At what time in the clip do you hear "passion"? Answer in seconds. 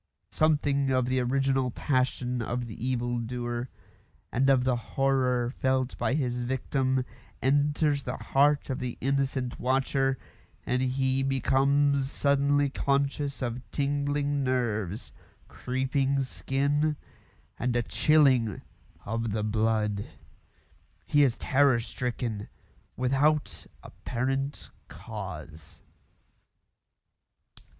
1.69-2.41